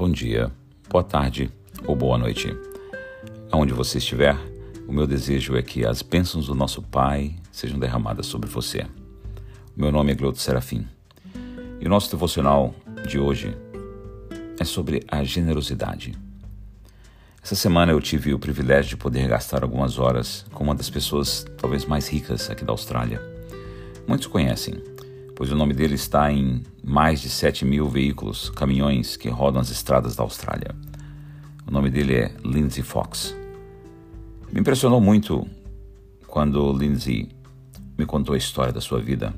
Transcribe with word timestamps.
bom 0.00 0.10
dia, 0.10 0.50
boa 0.88 1.04
tarde 1.04 1.50
ou 1.84 1.94
boa 1.94 2.16
noite. 2.16 2.56
Aonde 3.52 3.74
você 3.74 3.98
estiver, 3.98 4.34
o 4.88 4.92
meu 4.94 5.06
desejo 5.06 5.58
é 5.58 5.62
que 5.62 5.84
as 5.84 6.00
bênçãos 6.00 6.46
do 6.46 6.54
nosso 6.54 6.80
Pai 6.80 7.34
sejam 7.52 7.78
derramadas 7.78 8.24
sobre 8.24 8.48
você. 8.48 8.86
O 9.76 9.78
meu 9.82 9.92
nome 9.92 10.10
é 10.10 10.14
Gleuto 10.14 10.38
Serafim 10.38 10.88
e 11.78 11.84
o 11.84 11.90
nosso 11.90 12.10
devocional 12.10 12.74
de 13.06 13.18
hoje 13.18 13.54
é 14.58 14.64
sobre 14.64 15.04
a 15.06 15.22
generosidade. 15.22 16.14
Essa 17.42 17.54
semana 17.54 17.92
eu 17.92 18.00
tive 18.00 18.32
o 18.32 18.38
privilégio 18.38 18.88
de 18.88 18.96
poder 18.96 19.28
gastar 19.28 19.62
algumas 19.62 19.98
horas 19.98 20.46
com 20.50 20.64
uma 20.64 20.74
das 20.74 20.88
pessoas 20.88 21.44
talvez 21.58 21.84
mais 21.84 22.08
ricas 22.08 22.48
aqui 22.48 22.64
da 22.64 22.72
Austrália. 22.72 23.20
Muitos 24.08 24.28
conhecem, 24.28 24.82
pois 25.36 25.52
o 25.52 25.54
nome 25.54 25.74
dele 25.74 25.96
está 25.96 26.32
em 26.32 26.62
mais 26.82 27.20
de 27.20 27.28
7 27.28 27.64
mil 27.64 27.88
veículos, 27.88 28.50
caminhões 28.50 29.16
que 29.16 29.28
rodam 29.28 29.60
as 29.60 29.70
estradas 29.70 30.16
da 30.16 30.22
Austrália. 30.22 30.74
O 31.66 31.70
nome 31.70 31.90
dele 31.90 32.14
é 32.14 32.34
Lindsay 32.44 32.82
Fox. 32.82 33.36
Me 34.52 34.60
impressionou 34.60 35.00
muito 35.00 35.46
quando 36.26 36.72
Lindsay 36.72 37.28
me 37.98 38.06
contou 38.06 38.34
a 38.34 38.38
história 38.38 38.72
da 38.72 38.80
sua 38.80 39.00
vida 39.00 39.34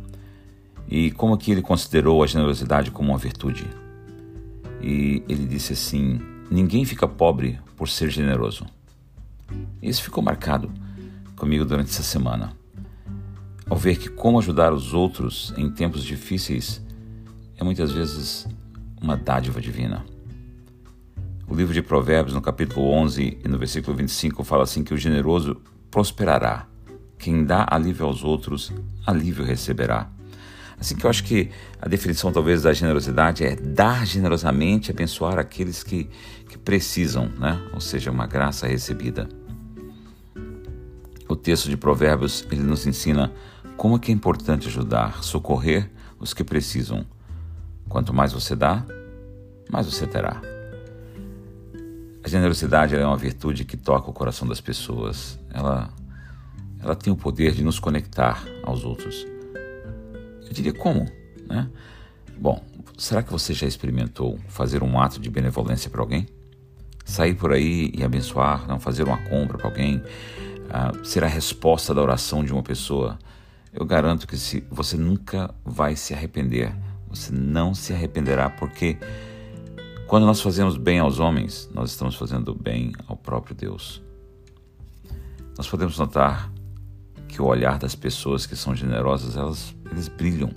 e 0.88 1.10
como 1.12 1.36
que 1.36 1.50
ele 1.50 1.62
considerou 1.62 2.22
a 2.22 2.26
generosidade 2.26 2.90
como 2.90 3.10
uma 3.10 3.18
virtude. 3.18 3.66
E 4.80 5.22
ele 5.28 5.46
disse 5.46 5.72
assim: 5.72 6.20
ninguém 6.50 6.84
fica 6.84 7.06
pobre 7.06 7.58
por 7.76 7.88
ser 7.88 8.10
generoso. 8.10 8.66
Isso 9.82 10.02
ficou 10.02 10.22
marcado 10.22 10.70
comigo 11.36 11.64
durante 11.64 11.90
essa 11.90 12.02
semana 12.02 12.60
ao 13.72 13.78
ver 13.78 13.96
que 13.96 14.10
como 14.10 14.38
ajudar 14.38 14.70
os 14.72 14.92
outros 14.92 15.54
em 15.56 15.70
tempos 15.70 16.04
difíceis 16.04 16.82
é 17.62 17.64
muitas 17.64 17.92
vezes 17.92 18.46
uma 19.00 19.16
dádiva 19.16 19.60
divina. 19.60 20.04
O 21.46 21.54
livro 21.54 21.72
de 21.72 21.80
Provérbios, 21.80 22.34
no 22.34 22.42
capítulo 22.42 22.90
11 22.90 23.38
e 23.44 23.48
no 23.48 23.56
versículo 23.56 23.96
25, 23.96 24.42
fala 24.42 24.64
assim 24.64 24.82
que 24.82 24.92
o 24.92 24.96
generoso 24.96 25.60
prosperará. 25.88 26.66
Quem 27.16 27.44
dá 27.44 27.64
alívio 27.70 28.04
aos 28.04 28.24
outros, 28.24 28.72
alívio 29.06 29.44
receberá. 29.44 30.10
Assim 30.76 30.96
que 30.96 31.06
eu 31.06 31.10
acho 31.10 31.22
que 31.22 31.50
a 31.80 31.86
definição 31.86 32.32
talvez 32.32 32.62
da 32.62 32.72
generosidade 32.72 33.44
é 33.44 33.54
dar 33.54 34.04
generosamente, 34.04 34.90
abençoar 34.90 35.38
aqueles 35.38 35.84
que, 35.84 36.10
que 36.48 36.58
precisam, 36.58 37.28
né? 37.38 37.60
ou 37.72 37.80
seja, 37.80 38.10
uma 38.10 38.26
graça 38.26 38.66
recebida. 38.66 39.28
O 41.28 41.36
texto 41.36 41.70
de 41.70 41.76
Provérbios 41.76 42.44
ele 42.50 42.62
nos 42.62 42.88
ensina 42.88 43.32
como 43.76 43.96
é 43.96 44.00
é 44.08 44.10
importante 44.10 44.66
ajudar, 44.66 45.22
socorrer 45.22 45.88
os 46.18 46.34
que 46.34 46.42
precisam. 46.42 47.06
Quanto 47.92 48.14
mais 48.14 48.32
você 48.32 48.56
dá, 48.56 48.82
mais 49.70 49.84
você 49.84 50.06
terá. 50.06 50.40
A 52.24 52.26
generosidade 52.26 52.96
é 52.96 53.06
uma 53.06 53.18
virtude 53.18 53.66
que 53.66 53.76
toca 53.76 54.08
o 54.08 54.14
coração 54.14 54.48
das 54.48 54.62
pessoas. 54.62 55.38
Ela, 55.50 55.90
ela 56.80 56.96
tem 56.96 57.12
o 57.12 57.16
poder 57.16 57.52
de 57.52 57.62
nos 57.62 57.78
conectar 57.78 58.42
aos 58.62 58.82
outros. 58.82 59.26
Eu 60.42 60.52
diria 60.52 60.72
como, 60.72 61.06
né? 61.46 61.68
Bom, 62.38 62.64
será 62.96 63.22
que 63.22 63.30
você 63.30 63.52
já 63.52 63.66
experimentou 63.66 64.40
fazer 64.48 64.82
um 64.82 64.98
ato 64.98 65.20
de 65.20 65.28
benevolência 65.28 65.90
para 65.90 66.00
alguém? 66.00 66.26
Sair 67.04 67.34
por 67.34 67.52
aí 67.52 67.92
e 67.94 68.02
abençoar, 68.02 68.66
não 68.66 68.80
fazer 68.80 69.02
uma 69.02 69.18
compra 69.18 69.58
para 69.58 69.68
alguém, 69.68 69.96
uh, 69.98 71.04
ser 71.04 71.24
a 71.24 71.28
resposta 71.28 71.92
da 71.92 72.00
oração 72.00 72.42
de 72.42 72.54
uma 72.54 72.62
pessoa 72.62 73.18
eu 73.72 73.86
garanto 73.86 74.26
que 74.26 74.36
se 74.36 74.62
você 74.70 74.98
nunca 74.98 75.52
vai 75.64 75.96
se 75.96 76.12
arrepender. 76.12 76.74
Você 77.12 77.32
não 77.32 77.74
se 77.74 77.92
arrependerá 77.92 78.48
porque 78.48 78.98
quando 80.06 80.26
nós 80.26 80.40
fazemos 80.40 80.76
bem 80.76 80.98
aos 80.98 81.20
homens, 81.20 81.70
nós 81.74 81.90
estamos 81.90 82.14
fazendo 82.14 82.54
bem 82.54 82.92
ao 83.06 83.16
próprio 83.16 83.54
Deus. 83.54 84.02
Nós 85.56 85.68
podemos 85.68 85.98
notar 85.98 86.50
que 87.28 87.40
o 87.40 87.46
olhar 87.46 87.78
das 87.78 87.94
pessoas 87.94 88.46
que 88.46 88.56
são 88.56 88.74
generosas, 88.74 89.36
elas 89.36 89.74
eles 89.90 90.08
brilham. 90.08 90.50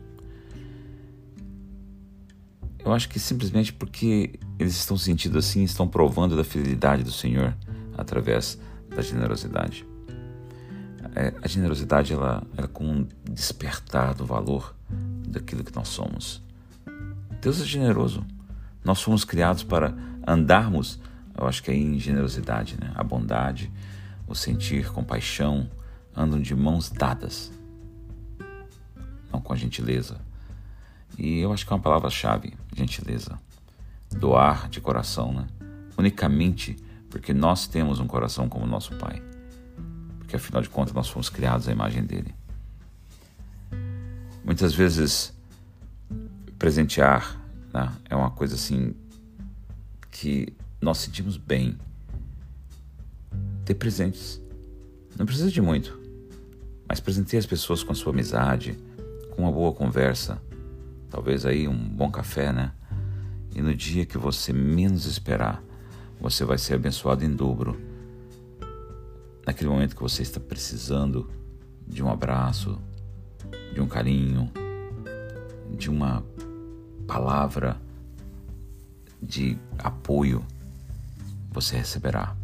Eu 2.80 2.94
acho 2.94 3.10
que 3.10 3.20
simplesmente 3.20 3.74
porque 3.74 4.40
eles 4.60 4.76
estão 4.76 4.98
sentindo 4.98 5.38
assim, 5.38 5.64
estão 5.64 5.88
provando 5.88 6.38
da 6.38 6.44
fidelidade 6.44 7.04
do 7.04 7.12
Senhor 7.12 7.56
através 7.98 8.60
da 8.90 9.02
generosidade. 9.02 9.86
É, 11.16 11.34
a 11.42 11.48
generosidade 11.48 12.14
ela, 12.14 12.44
ela 12.58 12.66
é 12.66 12.70
como 12.70 12.92
um 12.92 13.08
despertar 13.32 14.14
do 14.14 14.26
valor 14.26 14.76
daquilo 15.28 15.64
que 15.64 15.74
nós 15.76 15.88
somos. 15.88 16.45
Deus 17.46 17.62
é 17.62 17.64
generoso. 17.64 18.26
Nós 18.84 19.04
fomos 19.04 19.24
criados 19.24 19.62
para 19.62 19.94
andarmos, 20.26 21.00
eu 21.38 21.46
acho 21.46 21.62
que 21.62 21.70
é 21.70 21.76
em 21.76 22.00
generosidade, 22.00 22.76
né? 22.82 22.92
A 22.96 23.04
bondade, 23.04 23.72
o 24.28 24.34
sentir 24.34 24.92
compaixão, 24.92 25.70
andam 26.16 26.42
de 26.42 26.56
mãos 26.56 26.90
dadas, 26.90 27.52
não 29.32 29.40
com 29.40 29.54
a 29.54 29.56
gentileza. 29.56 30.20
E 31.20 31.38
eu 31.38 31.54
acho 31.54 31.68
que 31.68 31.72
é 31.72 31.76
uma 31.76 31.84
palavra-chave, 31.84 32.56
gentileza. 32.76 33.38
Doar 34.10 34.68
de 34.68 34.82
coração, 34.82 35.32
né? 35.32 35.46
Unicamente 35.96 36.76
porque 37.12 37.32
nós 37.32 37.68
temos 37.68 38.00
um 38.00 38.08
coração 38.08 38.50
como 38.50 38.66
nosso 38.66 38.96
Pai 38.96 39.22
porque 40.18 40.36
afinal 40.36 40.64
de 40.64 40.70
contas 40.70 40.96
nós 40.96 41.08
fomos 41.08 41.30
criados 41.30 41.70
à 41.70 41.72
imagem 41.72 42.04
dele. 42.04 42.34
Muitas 44.44 44.74
vezes, 44.74 45.32
presentear 46.58 47.40
né, 47.74 47.92
é 48.10 48.16
uma 48.16 48.32
coisa 48.32 48.56
assim 48.56 48.96
que 50.12 50.48
nós 50.80 51.00
sentimos 51.00 51.38
bem. 51.38 51.78
Ter 53.66 53.74
presentes. 53.74 54.42
Não 55.18 55.26
precisa 55.26 55.52
de 55.52 55.62
muito, 55.62 56.00
mas 56.88 57.00
presenteie 57.00 57.40
as 57.40 57.46
pessoas 57.46 57.84
com 57.84 57.92
a 57.92 57.96
sua 57.96 58.14
amizade, 58.14 58.78
com 59.32 59.44
uma 59.44 59.52
boa 59.52 59.74
conversa, 59.74 60.42
talvez 61.10 61.46
aí 61.46 61.68
um 61.68 61.90
bom 61.90 62.12
café, 62.12 62.52
né? 62.52 62.72
E 63.56 63.62
no 63.62 63.74
dia 63.74 64.06
que 64.06 64.18
você 64.18 64.52
menos 64.54 65.06
esperar, 65.06 65.64
você 66.20 66.44
vai 66.44 66.58
ser 66.58 66.76
abençoado 66.76 67.24
em 67.24 67.34
dobro 67.34 67.80
naquele 69.46 69.70
momento 69.70 69.96
que 69.96 70.02
você 70.02 70.22
está 70.22 70.40
precisando 70.40 71.30
de 71.88 72.04
um 72.04 72.10
abraço, 72.10 72.80
de 73.74 73.80
um 73.80 73.88
carinho, 73.88 74.52
de 75.78 75.90
uma 75.90 76.24
palavra 77.08 77.80
de 79.22 79.58
apoio, 79.80 80.46
você 81.52 81.78
receberá. 81.78 82.36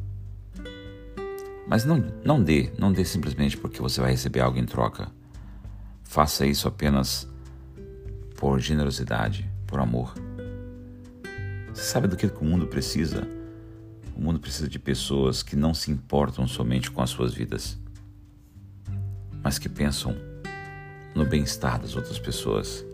Mas 1.67 1.85
não, 1.85 2.03
não 2.23 2.43
dê, 2.43 2.71
não 2.77 2.91
dê 2.91 3.05
simplesmente 3.05 3.55
porque 3.57 3.81
você 3.81 4.01
vai 4.01 4.11
receber 4.11 4.41
algo 4.41 4.57
em 4.57 4.65
troca. 4.65 5.09
Faça 6.03 6.45
isso 6.45 6.67
apenas 6.67 7.27
por 8.35 8.59
generosidade, 8.59 9.49
por 9.67 9.79
amor. 9.79 10.13
Você 11.73 11.83
sabe 11.83 12.07
do 12.07 12.17
que 12.17 12.25
o 12.25 12.43
mundo 12.43 12.67
precisa? 12.67 13.27
O 14.15 14.21
mundo 14.21 14.39
precisa 14.39 14.67
de 14.67 14.77
pessoas 14.77 15.41
que 15.41 15.55
não 15.55 15.73
se 15.73 15.89
importam 15.89 16.47
somente 16.47 16.91
com 16.91 17.01
as 17.01 17.09
suas 17.09 17.33
vidas, 17.33 17.79
mas 19.41 19.57
que 19.57 19.69
pensam 19.69 20.15
no 21.15 21.25
bem-estar 21.25 21.79
das 21.79 21.95
outras 21.95 22.19
pessoas. 22.19 22.85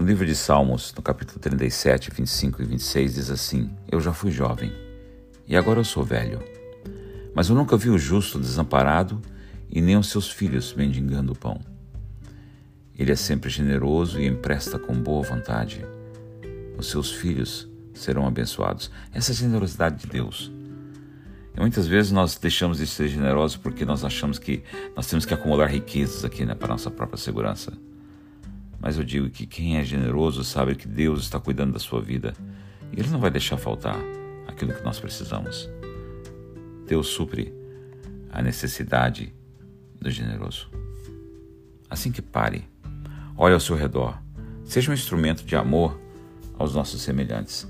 No 0.00 0.06
livro 0.06 0.24
de 0.24 0.34
Salmos, 0.34 0.94
no 0.96 1.02
capítulo 1.02 1.38
37, 1.38 2.10
25 2.10 2.62
e 2.62 2.64
26, 2.64 3.14
diz 3.16 3.30
assim: 3.30 3.70
Eu 3.86 4.00
já 4.00 4.14
fui 4.14 4.30
jovem 4.30 4.72
e 5.46 5.54
agora 5.54 5.78
eu 5.78 5.84
sou 5.84 6.02
velho, 6.02 6.42
mas 7.34 7.50
eu 7.50 7.54
nunca 7.54 7.76
vi 7.76 7.90
o 7.90 7.98
justo 7.98 8.38
desamparado 8.38 9.20
e 9.68 9.82
nem 9.82 9.98
os 9.98 10.08
seus 10.08 10.30
filhos 10.30 10.72
mendigando 10.72 11.32
o 11.32 11.36
pão. 11.36 11.60
Ele 12.98 13.12
é 13.12 13.14
sempre 13.14 13.50
generoso 13.50 14.18
e 14.18 14.26
empresta 14.26 14.78
com 14.78 14.94
boa 14.94 15.22
vontade. 15.22 15.84
Os 16.78 16.86
seus 16.86 17.12
filhos 17.12 17.68
serão 17.92 18.26
abençoados. 18.26 18.90
Essa 19.12 19.32
é 19.32 19.34
a 19.34 19.36
generosidade 19.36 19.98
de 19.98 20.06
Deus. 20.06 20.50
E 21.54 21.60
muitas 21.60 21.86
vezes 21.86 22.10
nós 22.10 22.38
deixamos 22.38 22.78
de 22.78 22.86
ser 22.86 23.06
generosos 23.06 23.58
porque 23.58 23.84
nós 23.84 24.02
achamos 24.02 24.38
que 24.38 24.62
nós 24.96 25.06
temos 25.06 25.26
que 25.26 25.34
acumular 25.34 25.66
riquezas 25.66 26.24
aqui 26.24 26.46
né, 26.46 26.54
para 26.54 26.68
nossa 26.68 26.90
própria 26.90 27.18
segurança. 27.18 27.70
Mas 28.80 28.96
eu 28.96 29.04
digo 29.04 29.28
que 29.28 29.46
quem 29.46 29.76
é 29.76 29.84
generoso 29.84 30.42
sabe 30.42 30.74
que 30.74 30.88
Deus 30.88 31.20
está 31.20 31.38
cuidando 31.38 31.74
da 31.74 31.78
sua 31.78 32.00
vida 32.00 32.32
e 32.92 32.98
Ele 32.98 33.10
não 33.10 33.20
vai 33.20 33.30
deixar 33.30 33.58
faltar 33.58 33.96
aquilo 34.46 34.72
que 34.72 34.82
nós 34.82 34.98
precisamos. 34.98 35.68
Deus 36.86 37.08
supre 37.08 37.52
a 38.32 38.42
necessidade 38.42 39.32
do 40.00 40.10
generoso. 40.10 40.70
Assim 41.88 42.10
que 42.10 42.22
pare, 42.22 42.64
olhe 43.36 43.54
ao 43.54 43.60
seu 43.60 43.76
redor, 43.76 44.18
seja 44.64 44.90
um 44.90 44.94
instrumento 44.94 45.44
de 45.44 45.54
amor 45.54 46.00
aos 46.58 46.74
nossos 46.74 47.02
semelhantes. 47.02 47.66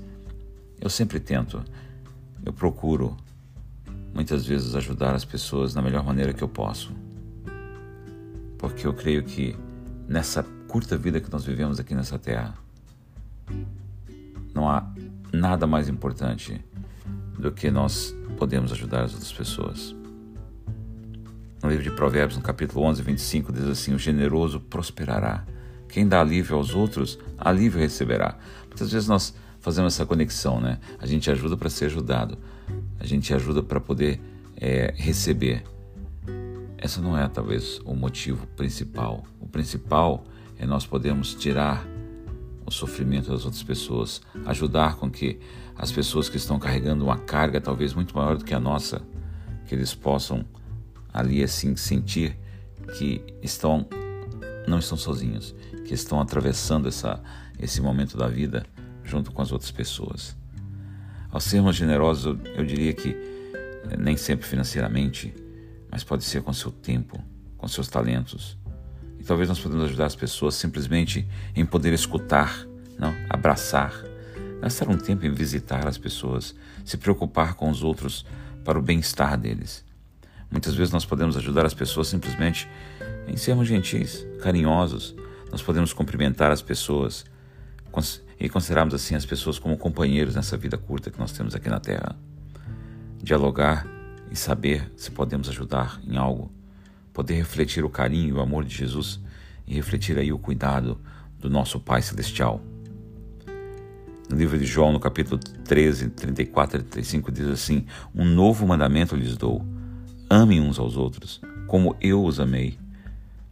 Eu 0.79 0.89
sempre 0.89 1.19
tento, 1.19 1.63
eu 2.45 2.53
procuro 2.53 3.17
muitas 4.13 4.45
vezes 4.45 4.75
ajudar 4.75 5.13
as 5.13 5.25
pessoas 5.25 5.73
da 5.73 5.81
melhor 5.81 6.03
maneira 6.03 6.33
que 6.33 6.41
eu 6.41 6.49
posso. 6.49 6.91
Porque 8.57 8.85
eu 8.85 8.93
creio 8.93 9.23
que 9.23 9.55
nessa 10.07 10.43
curta 10.71 10.95
vida 10.95 11.19
que 11.19 11.29
nós 11.29 11.43
vivemos 11.43 11.81
aqui 11.81 11.93
nessa 11.93 12.17
terra, 12.17 12.53
não 14.53 14.69
há 14.69 14.89
nada 15.33 15.67
mais 15.67 15.89
importante 15.89 16.63
do 17.37 17.51
que 17.51 17.69
nós 17.69 18.15
podemos 18.37 18.71
ajudar 18.71 19.03
as 19.03 19.11
outras 19.11 19.33
pessoas. 19.33 19.93
No 21.61 21.69
livro 21.69 21.83
de 21.83 21.91
Provérbios, 21.91 22.37
no 22.37 22.41
capítulo 22.41 22.85
11, 22.85 23.01
25, 23.01 23.51
diz 23.51 23.65
assim: 23.65 23.93
O 23.93 23.99
generoso 23.99 24.61
prosperará. 24.61 25.43
Quem 25.89 26.07
dá 26.07 26.21
alívio 26.21 26.55
aos 26.55 26.73
outros, 26.73 27.19
alívio 27.37 27.77
receberá. 27.77 28.37
Muitas 28.67 28.93
vezes 28.93 29.09
nós 29.09 29.35
fazemos 29.59 29.93
essa 29.93 30.05
conexão, 30.05 30.61
né? 30.61 30.79
A 30.99 31.05
gente 31.05 31.29
ajuda 31.29 31.57
para 31.57 31.69
ser 31.69 31.87
ajudado, 31.87 32.37
a 32.97 33.05
gente 33.05 33.33
ajuda 33.33 33.61
para 33.61 33.81
poder 33.81 34.21
é, 34.55 34.93
receber. 34.95 35.65
Essa 36.77 37.01
não 37.01 37.17
é 37.17 37.27
talvez 37.27 37.81
o 37.83 37.93
motivo 37.93 38.47
principal. 38.55 39.25
O 39.37 39.47
principal 39.47 40.25
é 40.61 40.65
nós 40.67 40.85
podermos 40.85 41.33
tirar 41.33 41.83
o 42.63 42.69
sofrimento 42.69 43.31
das 43.31 43.45
outras 43.45 43.63
pessoas, 43.63 44.21
ajudar 44.45 44.95
com 44.95 45.09
que 45.09 45.39
as 45.75 45.91
pessoas 45.91 46.29
que 46.29 46.37
estão 46.37 46.59
carregando 46.59 47.03
uma 47.03 47.17
carga 47.17 47.59
talvez 47.59 47.95
muito 47.95 48.15
maior 48.15 48.37
do 48.37 48.45
que 48.45 48.53
a 48.53 48.59
nossa, 48.59 49.01
que 49.65 49.73
eles 49.73 49.95
possam 49.95 50.45
ali 51.11 51.43
assim 51.43 51.75
sentir 51.75 52.37
que 52.97 53.23
estão 53.41 53.87
não 54.67 54.77
estão 54.77 54.95
sozinhos, 54.95 55.55
que 55.87 55.95
estão 55.95 56.21
atravessando 56.21 56.87
essa 56.87 57.19
esse 57.59 57.81
momento 57.81 58.15
da 58.15 58.27
vida 58.27 58.63
junto 59.03 59.31
com 59.31 59.41
as 59.41 59.51
outras 59.51 59.71
pessoas. 59.71 60.37
Ao 61.31 61.41
sermos 61.41 61.75
generosos, 61.75 62.37
eu 62.55 62.63
diria 62.63 62.93
que 62.93 63.09
eh, 63.09 63.97
nem 63.97 64.15
sempre 64.15 64.45
financeiramente, 64.45 65.33
mas 65.89 66.03
pode 66.03 66.23
ser 66.23 66.43
com 66.43 66.53
seu 66.53 66.71
tempo, 66.71 67.19
com 67.57 67.67
seus 67.67 67.87
talentos. 67.87 68.60
E 69.21 69.23
talvez 69.23 69.47
nós 69.47 69.59
podemos 69.59 69.85
ajudar 69.85 70.07
as 70.07 70.15
pessoas 70.15 70.55
simplesmente 70.55 71.27
em 71.55 71.63
poder 71.63 71.93
escutar, 71.93 72.65
não, 72.97 73.13
abraçar, 73.29 73.93
gastar 74.59 74.89
um 74.89 74.97
tempo 74.97 75.27
em 75.27 75.31
visitar 75.31 75.87
as 75.87 75.95
pessoas, 75.95 76.55
se 76.83 76.97
preocupar 76.97 77.53
com 77.53 77.69
os 77.69 77.83
outros 77.83 78.25
para 78.65 78.79
o 78.79 78.81
bem-estar 78.81 79.37
deles. 79.37 79.85
Muitas 80.49 80.73
vezes 80.73 80.91
nós 80.91 81.05
podemos 81.05 81.37
ajudar 81.37 81.67
as 81.67 81.73
pessoas 81.75 82.07
simplesmente 82.07 82.67
em 83.27 83.37
sermos 83.37 83.67
gentis, 83.67 84.25
carinhosos. 84.41 85.15
Nós 85.51 85.61
podemos 85.61 85.93
cumprimentar 85.93 86.49
as 86.49 86.63
pessoas 86.63 87.23
e 88.39 88.49
considerarmos 88.49 88.95
assim 88.95 89.13
as 89.13 89.23
pessoas 89.23 89.59
como 89.59 89.77
companheiros 89.77 90.33
nessa 90.33 90.57
vida 90.57 90.79
curta 90.79 91.11
que 91.11 91.19
nós 91.19 91.31
temos 91.31 91.53
aqui 91.53 91.69
na 91.69 91.79
Terra. 91.79 92.15
Dialogar 93.21 93.85
e 94.31 94.35
saber 94.35 94.91
se 94.97 95.11
podemos 95.11 95.47
ajudar 95.47 96.01
em 96.07 96.17
algo, 96.17 96.51
poder 97.13 97.35
refletir 97.35 97.83
o 97.83 97.89
carinho 97.89 98.29
e 98.29 98.33
o 98.33 98.41
amor 98.41 98.63
de 98.63 98.75
Jesus 98.75 99.19
e 99.67 99.73
refletir 99.73 100.17
aí 100.17 100.31
o 100.31 100.39
cuidado 100.39 100.99
do 101.39 101.49
nosso 101.49 101.79
Pai 101.79 102.01
Celestial. 102.01 102.61
No 104.29 104.37
livro 104.37 104.57
de 104.57 104.65
João, 104.65 104.93
no 104.93 104.99
capítulo 104.99 105.37
13, 105.37 106.09
34 106.09 106.79
e 106.79 106.83
35, 106.83 107.31
diz 107.31 107.47
assim: 107.47 107.85
Um 108.15 108.25
novo 108.25 108.65
mandamento 108.65 109.15
lhes 109.15 109.35
dou 109.35 109.65
Amem 110.33 110.61
uns 110.61 110.79
aos 110.79 110.95
outros, 110.95 111.41
como 111.67 111.93
eu 111.99 112.23
os 112.23 112.39
amei. 112.39 112.79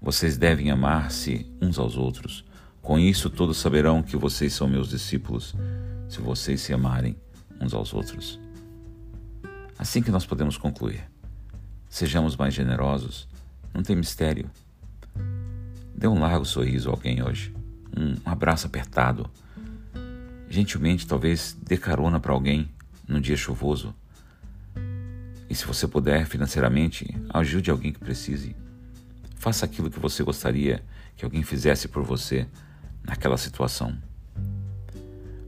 Vocês 0.01 0.37
devem 0.37 0.71
amar-se 0.71 1.45
uns 1.61 1.77
aos 1.77 1.97
outros. 1.97 2.45
Com 2.81 2.97
isso, 2.97 3.29
todos 3.29 3.57
saberão 3.57 4.01
que 4.01 4.15
vocês 4.15 4.53
são 4.53 4.65
meus 4.65 4.87
discípulos, 4.87 5.53
se 6.07 6.21
vocês 6.21 6.61
se 6.61 6.71
amarem 6.71 7.17
uns 7.59 7.73
aos 7.73 7.93
outros. 7.93 8.39
Assim 9.77 10.01
que 10.01 10.09
nós 10.09 10.25
podemos 10.25 10.55
concluir. 10.55 11.03
Sejamos 11.89 12.37
mais 12.37 12.53
generosos, 12.53 13.27
não 13.73 13.83
tem 13.83 13.95
mistério. 13.95 14.49
Dê 15.95 16.07
um 16.07 16.19
largo 16.19 16.45
sorriso 16.45 16.89
a 16.89 16.93
alguém 16.93 17.23
hoje, 17.23 17.53
um 17.95 18.15
abraço 18.25 18.67
apertado. 18.67 19.29
Gentilmente, 20.49 21.05
talvez 21.05 21.55
dê 21.61 21.77
carona 21.77 22.19
para 22.19 22.33
alguém 22.33 22.69
num 23.07 23.19
dia 23.19 23.37
chuvoso. 23.37 23.93
E 25.49 25.55
se 25.55 25.65
você 25.65 25.87
puder 25.87 26.25
financeiramente, 26.25 27.07
ajude 27.29 27.71
alguém 27.71 27.91
que 27.91 27.99
precise. 27.99 28.55
Faça 29.35 29.65
aquilo 29.65 29.89
que 29.89 29.99
você 29.99 30.23
gostaria 30.23 30.83
que 31.15 31.25
alguém 31.25 31.43
fizesse 31.43 31.87
por 31.87 32.03
você 32.03 32.47
naquela 33.03 33.37
situação. 33.37 33.97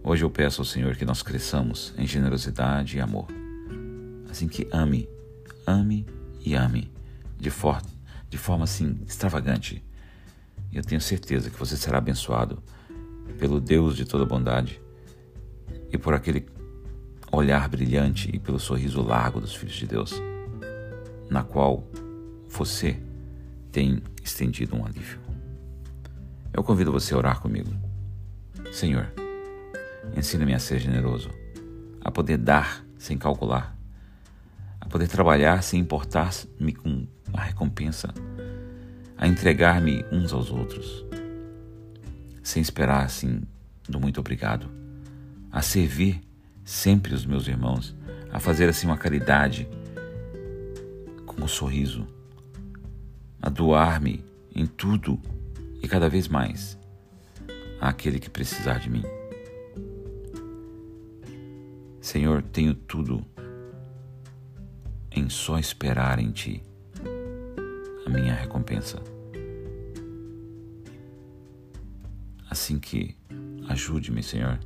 Hoje 0.03 0.23
eu 0.23 0.29
peço 0.29 0.61
ao 0.61 0.65
Senhor 0.65 0.95
que 0.95 1.05
nós 1.05 1.21
cresçamos 1.21 1.93
em 1.97 2.07
generosidade 2.07 2.97
e 2.97 2.99
amor. 2.99 3.27
Assim 4.29 4.47
que 4.47 4.67
ame, 4.71 5.07
ame 5.67 6.05
e 6.43 6.55
ame 6.55 6.91
de, 7.39 7.51
for 7.51 7.81
de 8.31 8.37
forma 8.37 8.63
assim 8.63 8.97
extravagante. 9.05 9.83
E 10.71 10.77
eu 10.77 10.83
tenho 10.83 11.01
certeza 11.01 11.49
que 11.49 11.59
você 11.59 11.75
será 11.75 11.97
abençoado 11.97 12.63
pelo 13.37 13.59
Deus 13.59 13.95
de 13.95 14.05
toda 14.05 14.25
bondade 14.25 14.81
e 15.91 15.97
por 15.97 16.13
aquele 16.13 16.47
olhar 17.29 17.67
brilhante 17.67 18.29
e 18.33 18.39
pelo 18.39 18.57
sorriso 18.57 19.01
largo 19.01 19.41
dos 19.41 19.53
filhos 19.53 19.75
de 19.75 19.85
Deus, 19.85 20.13
na 21.29 21.43
qual 21.43 21.85
você 22.47 22.97
tem 23.69 24.01
estendido 24.23 24.77
um 24.77 24.85
alívio. 24.85 25.19
Eu 26.53 26.63
convido 26.63 26.91
você 26.91 27.13
a 27.13 27.17
orar 27.17 27.41
comigo. 27.41 27.69
Senhor, 28.71 29.11
ensina-me 30.15 30.53
a 30.53 30.59
ser 30.59 30.79
generoso, 30.79 31.29
a 31.99 32.09
poder 32.09 32.37
dar 32.37 32.85
sem 32.97 33.17
calcular, 33.17 33.77
a 34.79 34.85
poder 34.85 35.09
trabalhar 35.09 35.61
sem 35.61 35.81
importar-me 35.81 36.73
com 36.73 37.05
a 37.33 37.41
recompensa, 37.41 38.13
a 39.17 39.27
entregar-me 39.27 40.05
uns 40.11 40.33
aos 40.33 40.51
outros, 40.51 41.05
sem 42.43 42.61
esperar 42.61 43.05
assim 43.05 43.41
do 43.87 43.99
muito 43.99 44.19
obrigado, 44.19 44.69
a 45.51 45.61
servir 45.61 46.21
sempre 46.63 47.13
os 47.13 47.25
meus 47.25 47.47
irmãos 47.47 47.95
a 48.31 48.39
fazer 48.39 48.69
assim 48.69 48.87
uma 48.87 48.97
caridade 48.97 49.67
com 51.25 51.43
um 51.43 51.47
sorriso, 51.47 52.07
a 53.41 53.49
doar-me 53.49 54.23
em 54.55 54.65
tudo 54.65 55.19
e 55.81 55.87
cada 55.87 56.07
vez 56.07 56.27
mais 56.27 56.77
àquele 57.79 58.19
que 58.19 58.29
precisar 58.29 58.79
de 58.79 58.89
mim. 58.89 59.03
Senhor, 61.99 62.41
tenho 62.41 62.73
tudo 62.73 63.25
em 65.11 65.29
só 65.29 65.59
esperar 65.59 66.19
em 66.19 66.31
Ti 66.31 66.63
minha 68.11 68.33
recompensa. 68.33 69.01
Assim 72.49 72.77
que 72.77 73.15
ajude-me, 73.69 74.21
Senhor, 74.21 74.59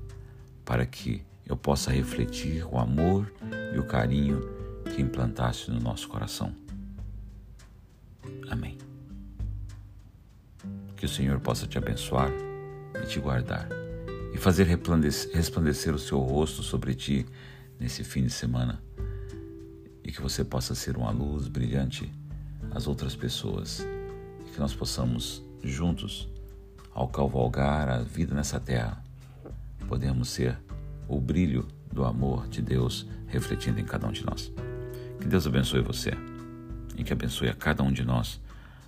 para 0.66 0.86
que 0.86 1.24
eu 1.46 1.56
possa 1.56 1.92
refletir 1.92 2.66
o 2.66 2.80
amor 2.80 3.32
e 3.74 3.78
o 3.78 3.86
carinho 3.86 4.42
que 4.94 5.02
implantaste 5.02 5.70
no 5.70 5.80
nosso 5.80 6.08
coração. 6.08 6.54
Amém. 8.50 8.78
Que 10.98 11.06
o 11.06 11.10
Senhor 11.10 11.40
possa 11.40 11.68
te 11.68 11.78
abençoar 11.78 12.32
e 13.04 13.06
te 13.06 13.20
guardar 13.20 13.70
e 14.34 14.38
fazer 14.38 14.64
resplandecer 14.64 15.94
o 15.94 16.00
seu 16.00 16.20
rosto 16.20 16.64
sobre 16.64 16.96
ti 16.96 17.26
nesse 17.80 18.04
fim 18.04 18.24
de 18.24 18.32
semana 18.32 18.82
e 20.04 20.12
que 20.12 20.22
você 20.22 20.44
possa 20.44 20.74
ser 20.74 20.98
uma 20.98 21.12
luz 21.12 21.48
brilhante 21.48 22.12
às 22.76 22.86
outras 22.86 23.16
pessoas 23.16 23.80
e 24.46 24.52
que 24.52 24.60
nós 24.60 24.76
possamos 24.76 25.42
juntos 25.64 26.28
ao 26.94 27.08
cavalgar 27.08 27.90
a 27.90 28.00
vida 28.00 28.36
nessa 28.36 28.60
terra 28.60 29.02
podemos 29.88 30.30
ser 30.30 30.58
o 31.08 31.20
brilho 31.20 31.68
do 31.92 32.04
amor 32.04 32.48
de 32.48 32.62
Deus 32.62 33.08
refletindo 33.28 33.80
em 33.80 33.86
cada 33.86 34.08
um 34.08 34.12
de 34.12 34.26
nós. 34.26 34.52
Que 35.20 35.28
Deus 35.28 35.48
abençoe 35.48 35.82
você 35.82 36.12
e 36.98 37.04
que 37.04 37.14
abençoe 37.14 37.50
a 37.50 37.56
cada 37.56 37.84
um 37.84 37.92
de 37.92 38.04
nós 38.04 38.42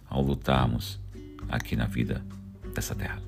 ao 0.09 0.21
lutarmos 0.21 0.99
aqui 1.49 1.75
na 1.75 1.85
vida 1.85 2.23
dessa 2.73 2.93
terra. 2.93 3.26